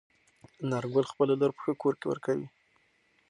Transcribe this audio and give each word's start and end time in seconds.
انارګل 0.63 1.05
خپله 1.11 1.33
لور 1.39 1.51
په 1.55 1.59
ښه 1.63 1.73
کور 1.81 1.93
کې 1.99 2.05
ورکوي. 2.07 2.47